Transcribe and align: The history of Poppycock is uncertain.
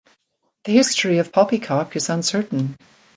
The 0.63 0.71
history 0.71 1.19
of 1.19 1.31
Poppycock 1.31 1.95
is 1.95 2.09
uncertain. 2.09 2.75